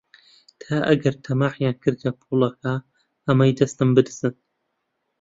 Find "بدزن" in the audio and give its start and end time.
3.97-4.35